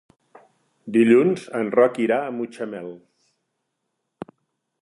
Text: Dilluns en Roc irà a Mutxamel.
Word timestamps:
Dilluns 0.95 1.45
en 1.59 1.69
Roc 1.77 2.01
irà 2.05 2.19
a 2.25 2.33
Mutxamel. 2.39 2.91